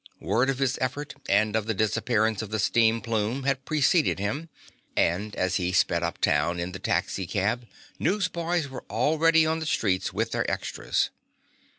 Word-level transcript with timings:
Word 0.19 0.49
of 0.49 0.57
his 0.57 0.79
effort 0.81 1.13
and 1.29 1.55
of 1.55 1.67
the 1.67 1.75
disappearance 1.75 2.41
of 2.41 2.49
the 2.49 2.57
steam 2.57 3.01
plume 3.01 3.43
had 3.43 3.65
preceded 3.65 4.17
him, 4.17 4.49
and 4.97 5.35
as 5.35 5.57
he 5.57 5.71
sped 5.71 6.01
uptown 6.01 6.59
in 6.59 6.71
the 6.71 6.79
taxicab 6.79 7.67
newsboys 7.99 8.67
were 8.67 8.83
already 8.89 9.45
on 9.45 9.59
the 9.59 9.65
streets 9.67 10.11
with 10.11 10.31
their 10.31 10.49
extras. 10.49 11.11